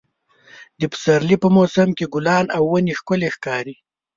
د 0.79 0.81
پسرلي 0.91 1.37
په 1.43 1.47
موسم 1.57 1.89
کې 1.97 2.05
ګلان 2.13 2.45
او 2.57 2.63
ونې 2.71 2.93
ښکلې 2.99 3.29
ښکاري. 3.35 3.75